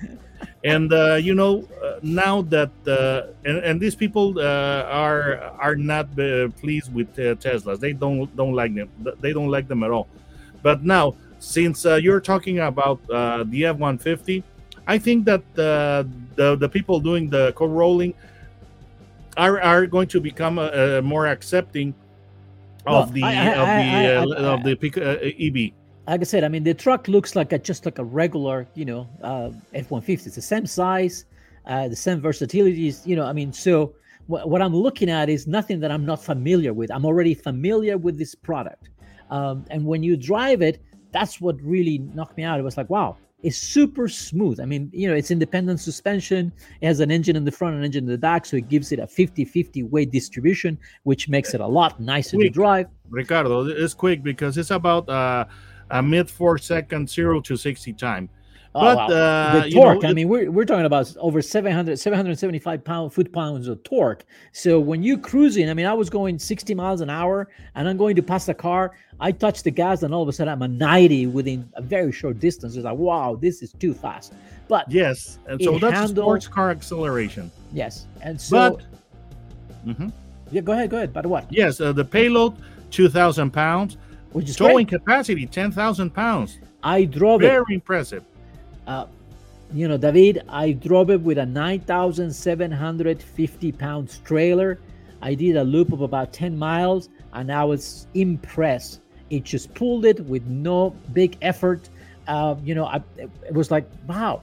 and 0.64 0.92
uh, 0.92 1.14
you 1.14 1.35
know 1.35 1.66
uh, 1.83 1.99
now 2.02 2.42
that 2.42 2.71
uh, 2.87 3.33
and, 3.45 3.59
and 3.59 3.81
these 3.81 3.95
people 3.95 4.38
uh, 4.38 4.83
are 4.85 5.38
are 5.59 5.76
not 5.76 6.07
uh, 6.19 6.49
pleased 6.61 6.92
with 6.95 7.09
uh, 7.19 7.35
Teslas. 7.37 7.81
They 7.81 7.92
don't 7.92 8.35
don't 8.37 8.54
like 8.54 8.75
them. 8.75 8.88
They 9.21 9.33
don't 9.33 9.49
like 9.49 9.69
them 9.69 9.83
at 9.83 9.90
all. 9.90 10.09
But 10.62 10.85
now 10.85 11.16
since 11.38 11.85
uh, 11.85 11.97
you're 11.97 12.21
talking 12.21 12.61
about 12.61 13.00
uh, 13.11 13.42
the 13.49 13.66
F-150 13.66 14.45
I 14.87 14.99
think 14.99 15.25
that 15.26 15.42
uh, 15.59 16.04
the 16.37 16.57
the 16.57 16.69
people 16.69 17.00
doing 17.00 17.28
the 17.28 17.52
coal 17.52 17.69
rolling 17.69 18.14
are, 19.37 19.61
are 19.61 19.87
going 19.87 20.09
to 20.09 20.21
become 20.21 20.57
more 21.04 21.26
accepting 21.26 21.95
of 22.87 23.12
the 23.12 23.23
of 23.23 23.66
the 23.66 23.90
uh, 24.16 24.54
of 24.54 24.64
the 24.64 24.75
uh, 24.97 25.47
EV 25.47 25.73
like 26.06 26.21
I 26.21 26.25
said, 26.25 26.44
I 26.44 26.49
mean, 26.49 26.64
the 26.64 26.75
truck 26.75 27.09
looks 27.09 27.37
like 27.37 27.52
a 27.52 27.59
just 27.59 27.85
like 27.85 27.99
a 27.99 28.04
regular, 28.04 28.66
you 28.75 28.85
know, 28.85 29.09
uh, 29.23 29.50
F-150. 29.75 30.26
It's 30.26 30.35
the 30.35 30.42
same 30.42 30.66
size, 30.66 31.26
uh, 31.66 31.88
the 31.88 31.97
same 31.97 32.21
versatilities, 32.21 33.06
you 33.06 33.14
know. 33.14 33.25
I 33.25 33.32
mean, 33.32 33.52
so 33.52 33.94
what, 34.26 34.49
what 34.49 34.62
I'm 34.62 34.75
looking 34.75 35.09
at 35.09 35.28
is 35.28 35.47
nothing 35.47 35.80
that 35.80 35.90
I'm 35.90 36.04
not 36.04 36.23
familiar 36.23 36.73
with. 36.73 36.90
I'm 36.90 37.04
already 37.04 37.35
familiar 37.35 37.99
with 37.99 38.18
this 38.18 38.35
product, 38.35 38.90
um, 39.30 39.64
and 39.71 39.85
when 39.85 40.02
you 40.02 40.16
drive 40.16 40.61
it, 40.61 40.82
that's 41.12 41.40
what 41.40 41.61
really 41.62 41.99
knocked 41.99 42.37
me 42.37 42.42
out. 42.42 42.59
It 42.59 42.62
was 42.62 42.76
like, 42.76 42.90
wow, 42.90 43.16
it's 43.42 43.56
super 43.56 44.09
smooth. 44.09 44.61
I 44.61 44.64
mean, 44.64 44.90
you 44.92 45.09
know, 45.09 45.14
it's 45.14 45.30
independent 45.30 45.78
suspension. 45.80 46.52
It 46.80 46.87
has 46.87 47.00
an 47.00 47.11
engine 47.11 47.37
in 47.37 47.44
the 47.44 47.52
front 47.52 47.76
and 47.76 47.85
engine 47.85 48.04
in 48.04 48.11
the 48.11 48.18
back, 48.18 48.47
so 48.47 48.56
it 48.56 48.68
gives 48.68 48.90
it 48.90 48.99
a 48.99 49.06
50-50 49.06 49.88
weight 49.90 50.11
distribution, 50.11 50.78
which 51.04 51.28
makes 51.28 51.54
it 51.54 51.61
a 51.61 51.66
lot 51.66 52.00
nicer 52.00 52.37
to 52.38 52.49
drive. 52.49 52.87
Ricardo, 53.09 53.66
it's 53.66 53.94
quick 53.94 54.23
because 54.23 54.56
it's 54.59 54.71
about 54.71 55.09
uh, 55.09 55.44
a 55.92 56.02
mid 56.02 56.28
four 56.30 56.58
second 56.58 57.08
zero 57.08 57.40
to 57.42 57.56
sixty 57.56 57.92
time. 57.92 58.28
Oh, 58.75 58.80
But, 58.80 58.96
wow. 58.96 59.06
uh, 59.08 59.61
the 59.61 59.68
you 59.68 59.75
know, 59.76 59.82
torque, 59.82 60.04
I 60.06 60.08
it- 60.08 60.14
mean, 60.14 60.28
we're, 60.30 60.50
we're 60.50 60.64
talking 60.64 60.87
about 60.87 61.14
over 61.18 61.42
700, 61.42 61.99
775 61.99 62.82
pound 62.82 63.12
foot 63.12 63.30
pounds 63.30 63.68
of 63.68 63.82
torque. 63.82 64.25
So 64.52 64.80
when 64.80 65.02
you 65.02 65.18
cruising, 65.18 65.68
I 65.68 65.75
mean, 65.75 65.84
I 65.84 65.92
was 65.92 66.08
going 66.08 66.38
60 66.38 66.75
miles 66.75 67.02
an 67.02 67.11
hour 67.11 67.50
and 67.75 67.87
I'm 67.87 67.99
going 67.99 68.16
to 68.16 68.22
pass 68.22 68.46
the 68.46 68.54
car. 68.54 68.92
I 69.20 69.30
touch 69.30 69.62
the 69.62 69.70
gas 69.70 70.04
and 70.04 70.14
all 70.14 70.22
of 70.22 70.28
a 70.28 70.32
sudden 70.32 70.50
I'm 70.54 70.62
a 70.62 70.68
90 70.68 71.26
within 71.26 71.68
a 71.75 71.82
very 71.82 72.12
short 72.12 72.40
distance. 72.40 72.75
It's 72.75 72.87
like, 72.87 72.96
wow, 72.96 73.37
this 73.38 73.61
is 73.61 73.75
too 73.75 73.92
fast. 73.92 74.32
But 74.68 74.90
Yes, 74.90 75.38
and 75.49 75.61
so 75.62 75.76
It 75.76 75.80
that's 75.82 75.92
a 75.92 75.96
handle- 76.06 76.25
sports 76.25 76.49
car 76.49 76.70
acceleration. 76.70 77.50
yes. 77.75 78.06
And 78.22 78.40
so, 78.40 78.78
But 79.84 79.96
Mhm. 79.99 80.12
yeah, 80.50 80.62
go 80.62 80.72
ahead, 80.72 80.88
go 80.88 80.96
ahead. 80.96 81.12
But 81.12 81.26
what? 81.26 81.44
yes, 81.52 81.78
uh, 81.78 81.92
the 81.92 82.06
payload 82.06 82.54
two 82.90 83.11
thousand 83.11 83.50
pounds, 83.52 83.99
Which 84.32 84.48
is 84.48 84.56
towing 84.56 84.86
great. 84.86 85.00
capacity 85.00 85.46
ten 85.46 85.72
thousand 85.72 86.10
pounds. 86.10 86.58
I 86.82 87.04
drove 87.04 87.42
it. 87.42 87.46
Very 87.46 87.74
impressive. 87.74 88.24
uh, 88.86 89.06
you 89.72 89.88
know, 89.88 89.96
David, 89.96 90.42
I 90.48 90.72
drove 90.72 91.10
it 91.10 91.20
with 91.22 91.38
a 91.38 91.46
9,750 91.46 93.72
pounds 93.72 94.20
trailer. 94.24 94.78
I 95.22 95.34
did 95.34 95.56
a 95.56 95.64
loop 95.64 95.92
of 95.92 96.02
about 96.02 96.32
10 96.32 96.56
miles 96.58 97.08
and 97.32 97.50
I 97.50 97.64
was 97.64 98.06
impressed. 98.14 99.00
It 99.30 99.44
just 99.44 99.72
pulled 99.74 100.04
it 100.04 100.20
with 100.26 100.44
no 100.46 100.90
big 101.14 101.38
effort. 101.40 101.88
Uh, 102.26 102.56
you 102.62 102.74
know, 102.74 102.84
I, 102.84 103.00
it 103.16 103.54
was 103.54 103.70
like, 103.70 103.86
wow, 104.06 104.42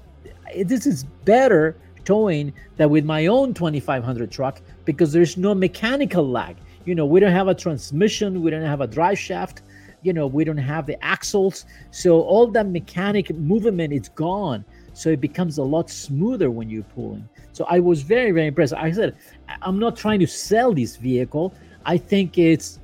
this 0.64 0.88
is 0.88 1.04
better 1.26 1.76
towing 2.06 2.52
than 2.78 2.90
with 2.90 3.06
my 3.06 3.28
own 3.28 3.54
2500 3.54 4.32
truck 4.32 4.62
because 4.86 5.12
there's 5.12 5.38
no 5.38 5.54
mechanical 5.54 6.28
lag. 6.28 6.56
You 6.86 6.96
know, 6.96 7.06
we 7.06 7.20
don't 7.20 7.34
have 7.34 7.50
a 7.50 7.54
transmission, 7.54 8.42
we 8.42 8.50
don't 8.50 8.64
have 8.64 8.82
a 8.82 8.88
drive 8.88 9.20
shaft, 9.20 9.62
you 10.02 10.14
know, 10.14 10.28
we 10.28 10.44
don't 10.44 10.58
have 10.58 10.86
the 10.86 11.04
axles. 11.04 11.66
So 11.92 12.22
all 12.22 12.48
that 12.48 12.68
mechanic 12.68 13.36
movement 13.36 13.94
is 13.94 14.10
gone. 14.10 14.64
So 14.94 15.10
it 15.10 15.22
becomes 15.22 15.58
a 15.58 15.64
lot 15.64 15.90
smoother 15.90 16.52
when 16.52 16.70
you're 16.70 16.84
pulling. 16.84 17.28
So 17.54 17.66
I 17.70 17.80
was 17.80 18.02
very, 18.02 18.32
very 18.32 18.48
impressed. 18.48 18.74
I 18.74 18.92
said, 18.92 19.16
I'm 19.62 19.80
not 19.80 19.96
trying 19.96 20.20
to 20.20 20.28
sell 20.28 20.74
this 20.74 20.96
vehicle. 20.96 21.54
I 21.86 21.98
think 21.98 22.38
it's 22.38 22.80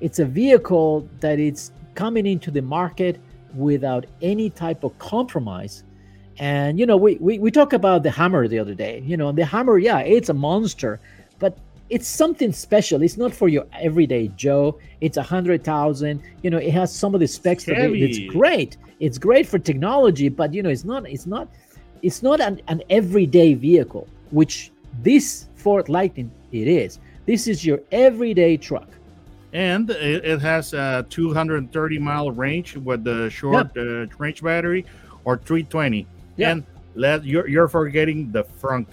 it's 0.00 0.18
a 0.18 0.24
vehicle 0.24 1.08
that 1.20 1.38
it's 1.38 1.72
coming 1.94 2.26
into 2.26 2.50
the 2.50 2.62
market 2.62 3.20
without 3.54 4.06
any 4.22 4.50
type 4.50 4.84
of 4.84 4.96
compromise. 4.98 5.82
And 6.38 6.78
you 6.78 6.86
know, 6.86 6.96
we, 6.96 7.16
we 7.16 7.38
we 7.38 7.50
talked 7.50 7.72
about 7.72 8.02
the 8.02 8.10
Hummer 8.10 8.46
the 8.46 8.58
other 8.58 8.74
day. 8.74 9.02
You 9.04 9.16
know, 9.16 9.32
the 9.32 9.44
Hummer, 9.44 9.78
yeah, 9.78 10.00
it's 10.00 10.28
a 10.28 10.34
monster, 10.34 11.00
it's 11.90 12.06
something 12.08 12.52
special. 12.52 13.02
It's 13.02 13.16
not 13.16 13.32
for 13.32 13.48
your 13.48 13.64
everyday 13.80 14.28
Joe. 14.36 14.78
It's 15.00 15.16
a 15.16 15.22
hundred 15.22 15.64
thousand. 15.64 16.22
You 16.42 16.50
know, 16.50 16.58
it 16.58 16.70
has 16.72 16.94
some 16.94 17.14
of 17.14 17.20
the 17.20 17.28
specs 17.28 17.64
that 17.64 17.76
it- 17.78 18.02
it's 18.02 18.18
great. 18.32 18.76
It's 19.00 19.18
great 19.18 19.46
for 19.46 19.58
technology, 19.58 20.28
but 20.28 20.52
you 20.52 20.62
know, 20.62 20.70
it's 20.70 20.84
not. 20.84 21.08
It's 21.08 21.26
not. 21.26 21.48
It's 22.02 22.22
not 22.22 22.40
an, 22.40 22.60
an 22.68 22.82
everyday 22.90 23.54
vehicle, 23.54 24.06
which 24.30 24.70
this 25.02 25.46
Ford 25.56 25.88
Lightning 25.88 26.30
it 26.52 26.68
is. 26.68 26.98
This 27.26 27.46
is 27.46 27.64
your 27.64 27.80
everyday 27.92 28.56
truck. 28.56 28.88
And 29.52 29.88
it, 29.90 30.24
it 30.24 30.40
has 30.40 30.74
a 30.74 31.06
230 31.08 31.98
mile 31.98 32.30
range 32.30 32.76
with 32.76 33.04
the 33.04 33.30
short 33.30 33.76
uh, 33.76 34.06
range 34.18 34.42
battery 34.42 34.84
or 35.24 35.36
320. 35.38 36.06
Yeah. 36.36 36.50
And 36.50 36.64
let 36.94 37.24
you're, 37.24 37.48
you're 37.48 37.68
forgetting 37.68 38.30
the 38.30 38.44
frunk. 38.44 38.88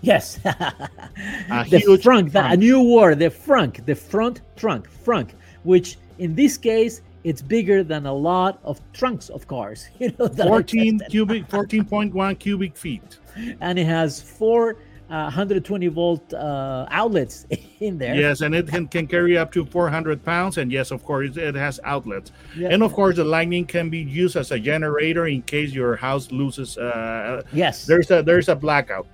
Yes, 0.00 0.38
A 0.44 1.66
the 1.68 1.78
huge 1.78 2.02
frunk, 2.02 2.32
the, 2.32 2.44
a 2.44 2.56
new 2.56 2.82
word, 2.82 3.18
the 3.18 3.30
frunk, 3.30 3.84
the 3.84 3.94
front 3.94 4.40
trunk, 4.56 4.88
frunk, 5.04 5.30
which 5.64 5.96
in 6.18 6.34
this 6.34 6.56
case 6.56 7.02
it's 7.24 7.42
bigger 7.42 7.82
than 7.82 8.06
a 8.06 8.12
lot 8.12 8.60
of 8.64 8.80
trunks 8.92 9.28
of 9.28 9.46
cars. 9.48 9.88
You 9.98 10.12
know, 10.18 10.28
14 10.28 11.00
cubic, 11.10 11.48
14.1 11.50 12.38
cubic 12.38 12.76
feet. 12.76 13.18
and 13.60 13.78
it 13.78 13.86
has 13.86 14.22
four 14.22 14.76
uh, 15.10 15.24
120 15.24 15.86
volt 15.88 16.32
uh, 16.34 16.86
outlets 16.90 17.46
in 17.80 17.96
there. 17.98 18.14
Yes, 18.14 18.42
and 18.42 18.54
it 18.54 18.68
can, 18.68 18.86
can 18.86 19.06
carry 19.06 19.38
up 19.38 19.50
to 19.52 19.64
400 19.64 20.22
pounds. 20.22 20.58
And 20.58 20.70
yes, 20.70 20.90
of 20.90 21.02
course, 21.02 21.36
it 21.36 21.54
has 21.54 21.80
outlets. 21.84 22.30
And 22.62 22.82
of 22.82 22.92
course, 22.92 23.16
the 23.16 23.24
lightning 23.24 23.64
can 23.66 23.88
be 23.88 23.98
used 24.00 24.36
as 24.36 24.50
a 24.52 24.58
generator 24.58 25.26
in 25.26 25.42
case 25.42 25.72
your 25.72 25.96
house 25.96 26.30
loses. 26.30 26.76
Uh, 26.78 27.42
Yes. 27.52 27.86
there's 27.86 28.10
a 28.10 28.22
there's 28.22 28.48
a 28.48 28.54
blackout. 28.54 29.06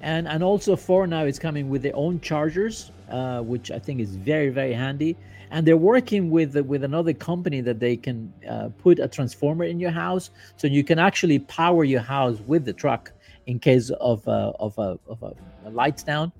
And 0.00 0.28
and 0.28 0.42
also 0.42 0.76
Ford 0.76 1.10
now 1.10 1.24
is 1.24 1.38
coming 1.38 1.68
with 1.68 1.82
their 1.82 1.96
own 1.96 2.20
chargers, 2.20 2.92
uh, 3.10 3.40
which 3.40 3.70
I 3.70 3.78
think 3.78 4.00
is 4.00 4.16
very 4.16 4.48
very 4.48 4.72
handy. 4.72 5.16
And 5.50 5.66
they're 5.66 5.76
working 5.76 6.30
with 6.30 6.56
with 6.56 6.82
another 6.82 7.12
company 7.12 7.60
that 7.60 7.78
they 7.78 7.96
can 7.96 8.32
uh, 8.48 8.70
put 8.78 8.98
a 8.98 9.08
transformer 9.08 9.64
in 9.64 9.78
your 9.78 9.90
house, 9.90 10.30
so 10.56 10.66
you 10.66 10.82
can 10.82 10.98
actually 10.98 11.40
power 11.40 11.84
your 11.84 12.00
house 12.00 12.38
with 12.46 12.64
the 12.64 12.72
truck 12.72 13.12
in 13.46 13.58
case 13.58 13.90
of 14.00 14.26
uh, 14.26 14.52
of 14.58 14.78
a 14.78 14.98
of 15.06 15.22
a, 15.22 15.34
a 15.66 15.70
lights 15.70 16.02
down, 16.02 16.32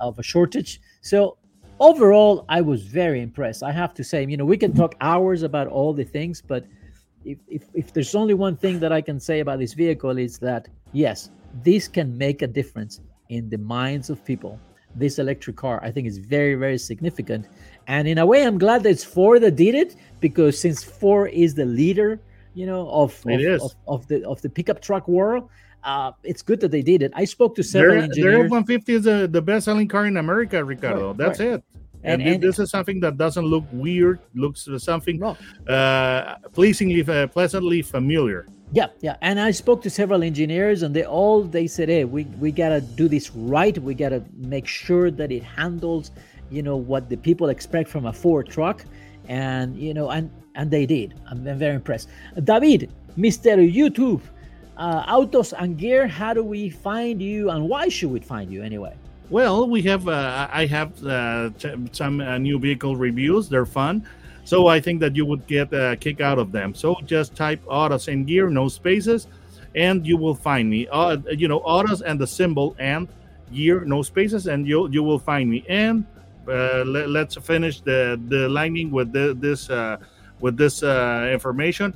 of 0.00 0.18
a 0.18 0.22
shortage. 0.22 0.80
So 1.00 1.38
overall, 1.80 2.44
I 2.48 2.60
was 2.60 2.82
very 2.82 3.22
impressed. 3.22 3.62
I 3.62 3.72
have 3.72 3.94
to 3.94 4.04
say, 4.04 4.24
you 4.26 4.36
know, 4.36 4.44
we 4.44 4.56
can 4.56 4.74
talk 4.74 4.94
hours 5.00 5.42
about 5.42 5.68
all 5.68 5.92
the 5.92 6.04
things, 6.04 6.42
but 6.42 6.64
if, 7.24 7.38
if, 7.48 7.64
if 7.74 7.92
there's 7.92 8.14
only 8.14 8.34
one 8.34 8.56
thing 8.56 8.78
that 8.80 8.92
I 8.92 9.00
can 9.00 9.20
say 9.20 9.40
about 9.40 9.58
this 9.58 9.74
vehicle 9.74 10.16
is 10.18 10.38
that 10.38 10.68
yes, 10.92 11.30
this 11.62 11.88
can 11.88 12.16
make 12.16 12.42
a 12.42 12.46
difference 12.46 13.00
in 13.28 13.48
the 13.48 13.58
minds 13.58 14.10
of 14.10 14.24
people. 14.24 14.58
This 14.94 15.18
electric 15.18 15.56
car, 15.56 15.80
I 15.82 15.90
think, 15.90 16.06
is 16.06 16.18
very, 16.18 16.54
very 16.54 16.78
significant. 16.78 17.46
And 17.86 18.08
in 18.08 18.18
a 18.18 18.26
way, 18.26 18.44
I'm 18.44 18.58
glad 18.58 18.82
that 18.82 18.90
it's 18.90 19.04
Ford 19.04 19.42
that 19.42 19.56
did 19.56 19.74
it 19.74 19.96
because 20.20 20.58
since 20.58 20.82
Ford 20.82 21.30
is 21.32 21.54
the 21.54 21.66
leader, 21.66 22.20
you 22.54 22.66
know, 22.66 22.88
of 22.88 23.14
of, 23.26 23.40
is. 23.40 23.62
of, 23.62 23.74
of 23.86 24.08
the 24.08 24.26
of 24.26 24.40
the 24.42 24.48
pickup 24.48 24.80
truck 24.80 25.06
world, 25.06 25.48
uh, 25.84 26.12
it's 26.24 26.42
good 26.42 26.60
that 26.60 26.70
they 26.70 26.82
did 26.82 27.02
it. 27.02 27.12
I 27.14 27.24
spoke 27.24 27.54
to 27.56 27.62
several 27.62 28.08
Their, 28.14 28.32
their. 28.32 28.44
F-150 28.46 28.88
is 28.88 29.06
uh, 29.06 29.26
the 29.26 29.42
best 29.42 29.66
selling 29.66 29.88
car 29.88 30.06
in 30.06 30.16
America, 30.16 30.64
Ricardo. 30.64 31.08
Right, 31.08 31.16
That's 31.16 31.40
right. 31.40 31.48
it. 31.50 31.64
And, 32.04 32.22
And- 32.22 32.34
and- 32.34 32.42
this 32.42 32.58
is 32.58 32.70
something 32.70 33.00
that 33.00 33.16
doesn't 33.16 33.44
look 33.44 33.64
weird, 33.72 34.20
looks 34.34 34.68
something 34.78 35.18
No. 35.18 35.36
uh, 35.72 36.36
pleasingly, 36.52 37.02
uh, 37.08 37.26
pleasantly 37.28 37.82
familiar. 37.82 38.46
Yeah, 38.72 38.88
yeah. 39.00 39.16
And 39.22 39.40
I 39.40 39.50
spoke 39.50 39.82
to 39.82 39.90
several 39.90 40.22
engineers 40.22 40.82
and 40.82 40.94
they 40.94 41.04
all 41.04 41.42
they 41.42 41.66
said, 41.66 41.88
hey, 41.88 42.04
we, 42.04 42.24
we 42.38 42.52
gotta 42.52 42.80
do 42.82 43.08
this 43.08 43.30
right. 43.34 43.76
We 43.78 43.94
gotta 43.94 44.22
make 44.36 44.66
sure 44.66 45.10
that 45.10 45.32
it 45.32 45.42
handles, 45.42 46.10
you 46.50 46.62
know, 46.62 46.76
what 46.76 47.08
the 47.08 47.16
people 47.16 47.48
expect 47.48 47.88
from 47.88 48.06
a 48.06 48.12
Ford 48.12 48.48
truck. 48.48 48.84
And 49.26 49.76
you 49.76 49.92
know, 49.94 50.10
and 50.10 50.30
and 50.54 50.70
they 50.70 50.84
did. 50.86 51.14
I'm, 51.30 51.46
I'm 51.46 51.58
very 51.58 51.74
impressed. 51.74 52.08
David, 52.44 52.92
Mr. 53.16 53.56
YouTube, 53.72 54.20
uh, 54.76 55.04
Autos 55.08 55.52
and 55.54 55.76
Gear, 55.78 56.06
how 56.06 56.32
do 56.34 56.42
we 56.44 56.68
find 56.70 57.20
you 57.22 57.50
and 57.50 57.68
why 57.68 57.88
should 57.88 58.10
we 58.10 58.20
find 58.20 58.50
you 58.52 58.62
anyway? 58.62 58.94
Well, 59.30 59.68
we 59.68 59.82
have 59.82 60.08
uh, 60.08 60.48
I 60.50 60.64
have 60.66 61.04
uh, 61.04 61.50
t- 61.58 61.74
some 61.92 62.20
uh, 62.20 62.38
new 62.38 62.58
vehicle 62.58 62.96
reviews. 62.96 63.48
They're 63.48 63.66
fun, 63.66 64.06
so 64.44 64.66
I 64.68 64.80
think 64.80 65.00
that 65.00 65.14
you 65.14 65.26
would 65.26 65.46
get 65.46 65.72
a 65.72 65.96
kick 66.00 66.20
out 66.20 66.38
of 66.38 66.50
them. 66.50 66.74
So 66.74 66.96
just 67.04 67.36
type 67.36 67.60
autos 67.66 68.08
and 68.08 68.26
gear, 68.26 68.48
no 68.48 68.68
spaces, 68.68 69.26
and 69.74 70.06
you 70.06 70.16
will 70.16 70.34
find 70.34 70.70
me. 70.70 70.88
Uh, 70.90 71.18
you 71.36 71.46
know, 71.46 71.58
autos 71.58 72.00
and 72.00 72.18
the 72.18 72.26
symbol 72.26 72.74
and 72.78 73.06
gear, 73.52 73.84
no 73.84 74.00
spaces, 74.02 74.46
and 74.46 74.66
you 74.66 74.88
you 74.88 75.02
will 75.02 75.18
find 75.18 75.50
me. 75.50 75.62
And 75.68 76.06
uh, 76.48 76.84
let, 76.86 77.28
us 77.28 77.34
finish 77.44 77.80
the 77.82 78.18
the 78.28 78.48
lightning 78.48 78.90
with 78.90 79.12
the, 79.12 79.34
this 79.38 79.68
uh, 79.68 79.98
with 80.40 80.56
this 80.56 80.82
uh, 80.82 81.28
information. 81.30 81.92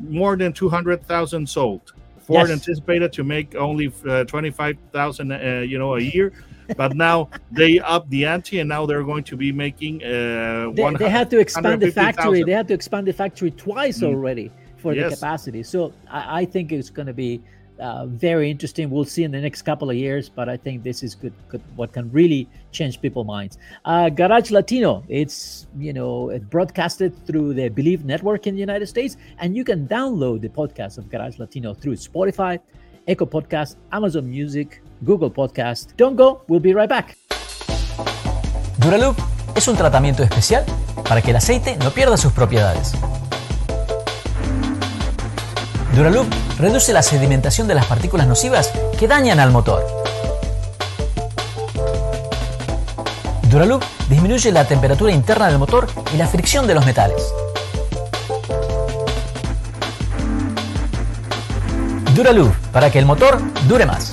More 0.00 0.36
than 0.36 0.52
200,000 0.52 1.48
sold. 1.48 1.92
Ford 2.22 2.48
Yes. 2.48 2.50
anticipated 2.50 3.12
to 3.12 3.22
make 3.22 3.54
only 3.54 3.92
uh, 4.08 4.24
25,000, 4.24 5.30
uh, 5.32 5.60
you 5.60 5.78
know, 5.78 5.94
a 5.96 6.00
year, 6.00 6.32
but 6.76 6.94
now 6.94 7.28
they 7.50 7.78
up 7.80 8.08
the 8.10 8.24
ante, 8.24 8.60
and 8.60 8.68
now 8.68 8.86
they're 8.86 9.04
going 9.04 9.24
to 9.24 9.36
be 9.36 9.52
making 9.52 10.02
uh, 10.04 10.70
They, 10.74 10.94
they 10.94 11.08
had 11.10 11.30
to 11.30 11.38
expand 11.38 11.80
the 11.82 11.90
factory. 11.90 12.42
150,000. 12.42 12.46
They 12.46 12.52
had 12.52 12.68
to 12.68 12.74
expand 12.74 13.06
the 13.06 13.12
factory 13.12 13.50
twice 13.50 14.00
Mm. 14.00 14.08
already 14.08 14.50
for 14.78 14.94
the 14.94 15.08
capacity. 15.10 15.62
So 15.62 15.92
I, 16.10 16.40
I 16.40 16.44
think 16.44 16.72
it's 16.72 16.90
going 16.90 17.06
to 17.06 17.12
be 17.14 17.40
uh, 17.80 18.06
very 18.06 18.50
interesting. 18.50 18.90
We'll 18.90 19.04
see 19.04 19.24
in 19.24 19.30
the 19.32 19.40
next 19.40 19.62
couple 19.62 19.90
of 19.90 19.96
years, 19.96 20.28
but 20.28 20.48
I 20.48 20.56
think 20.56 20.82
this 20.82 21.02
is 21.02 21.14
good. 21.14 21.32
good 21.48 21.62
what 21.74 21.92
can 21.92 22.10
really 22.12 22.48
change 22.70 23.00
people's 23.00 23.26
minds. 23.26 23.58
Uh, 23.84 24.08
Garage 24.08 24.50
Latino. 24.50 25.02
It's 25.08 25.66
you 25.78 25.92
know 25.92 26.30
it 26.30 26.48
broadcasted 26.50 27.12
through 27.26 27.54
the 27.54 27.70
Bleav 27.70 28.04
Network 28.04 28.46
in 28.46 28.54
the 28.54 28.60
United 28.60 28.86
States, 28.86 29.16
and 29.38 29.56
you 29.56 29.64
can 29.64 29.88
download 29.88 30.42
the 30.42 30.48
podcast 30.48 30.98
of 30.98 31.10
Garage 31.10 31.38
Latino 31.38 31.74
through 31.74 31.96
Spotify, 31.96 32.58
Echo 33.08 33.26
Podcast, 33.26 33.76
Amazon 33.90 34.30
Music, 34.30 34.80
Google 35.02 35.30
Podcast. 35.30 35.92
Don't 35.96 36.16
go. 36.16 36.44
We'll 36.48 36.62
be 36.62 36.72
right 36.72 36.88
back. 36.88 37.16
Duraloop 38.78 39.16
es 39.54 39.68
un 39.68 39.76
tratamiento 39.76 40.22
especial 40.22 40.64
para 41.08 41.20
que 41.20 41.30
el 41.30 41.36
aceite 41.36 41.76
no 41.76 41.90
pierda 41.90 42.16
sus 42.16 42.32
propiedades. 42.32 42.92
Duraloop 45.94 46.26
reduce 46.58 46.92
la 46.92 47.02
sedimentación 47.02 47.68
de 47.68 47.74
las 47.74 47.86
partículas 47.86 48.26
nocivas 48.26 48.72
que 48.98 49.08
dañan 49.08 49.40
al 49.40 49.50
motor. 49.50 49.84
Duraloop 53.50 53.82
disminuye 54.08 54.50
la 54.52 54.64
temperatura 54.66 55.12
interna 55.12 55.48
del 55.48 55.58
motor 55.58 55.86
y 56.14 56.16
la 56.16 56.26
fricción 56.26 56.66
de 56.66 56.74
los 56.74 56.86
metales. 56.86 57.32
Duraloop 62.14 62.54
para 62.72 62.90
que 62.90 62.98
el 62.98 63.06
motor 63.06 63.38
dure 63.68 63.84
más. 63.84 64.12